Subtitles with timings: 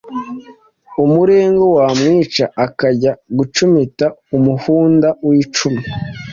[1.03, 5.81] umurengwe wamwica akajya gucumita umuhunda w’icumu